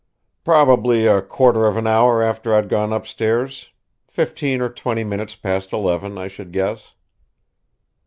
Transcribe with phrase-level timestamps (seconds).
[0.43, 3.69] "Probably, a quarter of an hour after I'd gone upstairs
[4.07, 6.95] fifteen or twenty minutes past eleven, I should guess."